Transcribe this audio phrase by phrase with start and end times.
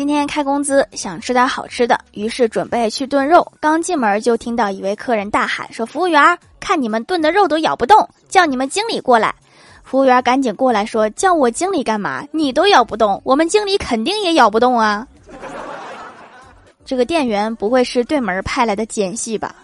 [0.00, 9.34] 今天开工资想吃点好吃的于是准备去炖肉刚进门就听到一位客人大喊说服务员看你们炖的肉都咬不动叫你们经理过来。
[9.84, 12.26] 服务员赶紧过来说叫我经理干嘛？
[12.32, 15.06] 你都咬不动我们经理肯定也咬不动啊。
[16.86, 19.54] 这个店员不会是对门派来的奸细吧？